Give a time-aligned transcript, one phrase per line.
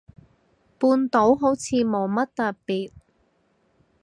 [0.79, 2.91] 半島好似冇乜特別